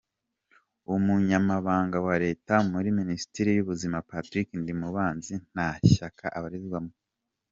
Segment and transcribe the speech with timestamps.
[0.95, 6.93] Umunyamabanga wa Leta muri Minisiteri y’ubuzima, Patrick Ndimubanzi Nta shyaka abarizwamo.